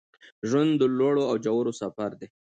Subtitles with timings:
[0.49, 2.27] ژوند د لوړو او ژورو سفر دی